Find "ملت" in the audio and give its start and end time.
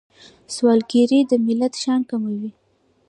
1.45-1.73